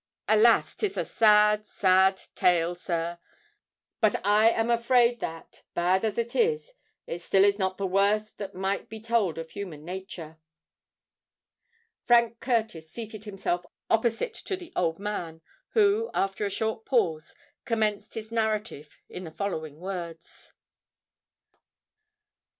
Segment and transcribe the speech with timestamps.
[0.27, 0.73] Alas!
[0.73, 3.19] 'tis a sad—sad tale, sir;
[3.99, 6.73] but I am afraid that, bad as it is,
[7.05, 10.37] it still is not the worst that might be told of human nature."
[12.07, 15.41] Frank Curtis seated himself opposite to the old man,
[15.73, 20.51] who, after a short pause, commenced his narrative in the following words.